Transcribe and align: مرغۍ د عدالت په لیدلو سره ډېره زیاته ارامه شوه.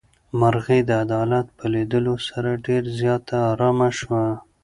مرغۍ 0.39 0.81
د 0.85 0.91
عدالت 1.03 1.47
په 1.57 1.65
لیدلو 1.73 2.15
سره 2.29 2.49
ډېره 2.65 2.89
زیاته 2.99 3.37
ارامه 3.51 3.89
شوه. 3.99 4.23